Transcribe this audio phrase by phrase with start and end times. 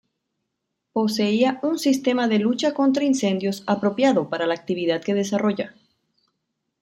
[0.93, 5.75] Poseía un sistema de lucha contra incendios apropiado para la actividad que desarrolla.